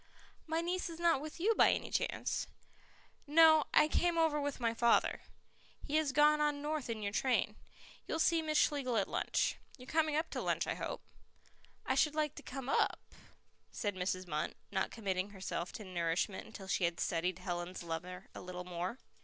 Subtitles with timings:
[0.47, 2.47] "My niece is not with you by any chance?"
[3.27, 5.21] "No; I came over with my father.
[5.85, 7.55] He has gone on north in your train.
[8.07, 9.57] You'll see Miss Schlegel at lunch.
[9.77, 11.03] You're coming up to lunch, I hope?"
[11.85, 12.99] "I should like to come UP,"
[13.69, 14.25] said Mrs.
[14.25, 18.97] Munt, not committing herself to nourishment until she had studied Helen's lover a little more.